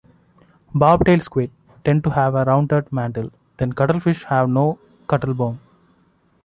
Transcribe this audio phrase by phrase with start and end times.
[0.73, 1.51] Bobtail squid
[1.85, 5.59] tend to have a rounder mantle than cuttlefish and have no cuttlebone.